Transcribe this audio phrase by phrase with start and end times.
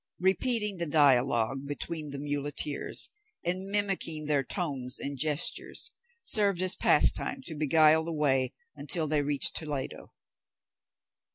[0.17, 3.07] Repeating the dialogue between the muleteers,
[3.45, 9.21] and mimicking their tones and gestures, served as pastime to beguile the way until they
[9.21, 10.11] reached Toledo.